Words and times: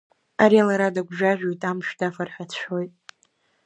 Ари 0.43 0.59
лара 0.67 0.93
дыгәжәажәоит, 0.95 1.61
амшә 1.69 1.91
дафар 1.99 2.29
ҳәа 2.33 2.45
дшәоит. 2.49 2.91